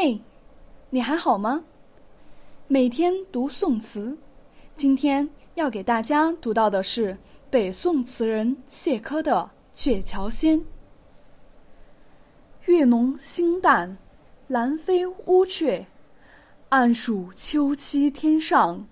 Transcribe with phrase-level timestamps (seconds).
[0.00, 0.20] 嘿，
[0.90, 1.64] 你还好吗？
[2.68, 4.16] 每天读宋词，
[4.76, 7.18] 今天要给大家读到的是
[7.50, 10.56] 北宋词人谢珂的《鹊桥仙》。
[12.66, 13.98] 月浓星淡，
[14.46, 15.84] 兰飞乌鹊，
[16.68, 18.86] 暗数秋期天上。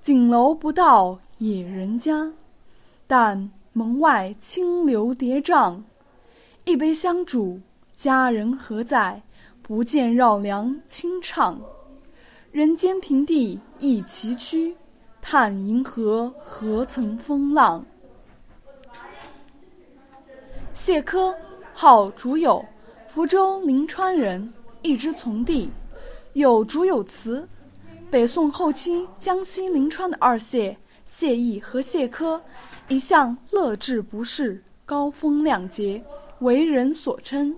[0.00, 2.32] 锦楼不到野人家，
[3.08, 5.82] 但门外清流叠嶂。
[6.62, 7.60] 一杯香煮，
[7.96, 9.20] 佳人何在？
[9.66, 11.60] 不见绕梁清唱。
[12.52, 14.72] 人间平地一崎岖，
[15.20, 17.84] 叹银河何曾风浪。
[20.72, 21.36] 谢科，
[21.74, 22.64] 号竹友。
[23.08, 24.52] 福州临川人，
[24.82, 25.68] 一支从弟，
[26.34, 27.48] 有竹有词。
[28.08, 32.40] 北宋后期江西临川的二谢谢毅和谢科，
[32.86, 36.00] 一向乐志不世，高风亮节，
[36.38, 37.52] 为人所称。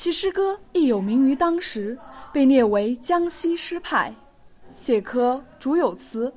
[0.00, 1.94] 其诗歌亦有名于当时，
[2.32, 4.10] 被列为江西诗派。
[4.74, 6.32] 谢科主有词，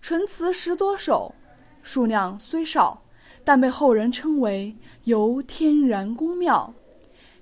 [0.00, 1.32] 纯词十多首，
[1.80, 3.00] 数量虽少，
[3.44, 6.74] 但被后人称为游天然宫庙。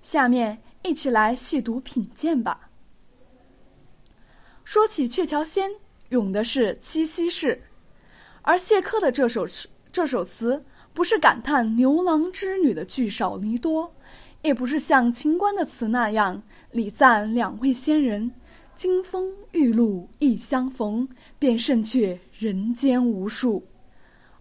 [0.03, 2.69] 下面一起来细读品鉴吧。
[4.65, 5.71] 说起《鹊桥仙》，
[6.11, 7.59] 咏的是七夕事，
[8.43, 13.91] 而谢科的这首词，这首词不是感叹牛郎织女的聚少离多，
[14.43, 18.31] 也不是像秦观的词那样礼赞两位仙人
[18.75, 23.65] “金风玉露一相逢，便胜却人间无数”，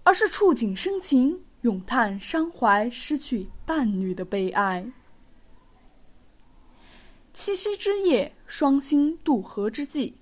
[0.03, 4.85] 而是触景生情，咏叹伤怀失去伴侣的悲哀。
[7.33, 10.15] 七夕之夜，双星渡河之际，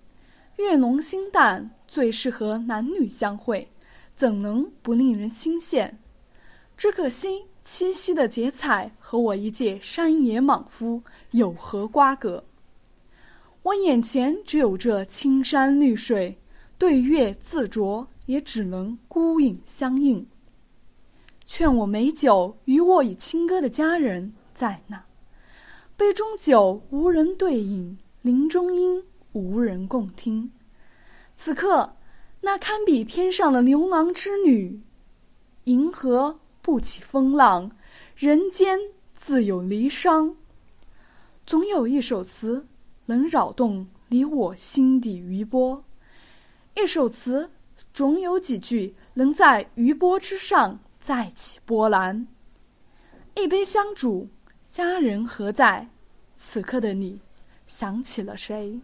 [0.57, 3.67] 月浓星淡，最适合男女相会，
[4.15, 5.91] 怎能不令人心羡？
[6.77, 12.43] 只可惜七夕的节彩和我一介山野莽夫有何瓜葛？
[13.61, 16.35] 我眼前只有这青山绿水，
[16.79, 20.25] 对月自酌，也只能孤影相映。
[21.45, 24.99] 劝我美酒与我以清歌的佳人在那。
[25.95, 30.51] 杯中酒无人对饮，林中音无人共听。
[31.35, 31.95] 此刻，
[32.41, 34.81] 那堪比天上的牛郎织女，
[35.65, 36.39] 银河
[36.69, 37.71] 不起风浪，
[38.15, 38.77] 人间
[39.15, 40.35] 自有离殇。
[41.43, 42.67] 总有一首词
[43.07, 45.83] 能扰动你我心底余波，
[46.75, 47.49] 一首词
[47.91, 52.27] 总有几句能在余波之上再起波澜。
[53.33, 54.29] 一杯香煮。
[54.69, 55.89] 佳人何在？
[56.37, 57.19] 此刻的你，
[57.65, 58.79] 想起了谁？